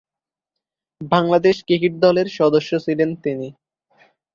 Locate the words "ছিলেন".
2.85-3.09